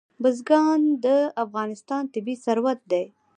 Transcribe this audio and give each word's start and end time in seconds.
بزګان 0.21 0.81
د 1.03 1.05
افغانستان 1.43 2.03
طبعي 2.13 2.35
ثروت 2.45 2.79
دی. 2.91 3.05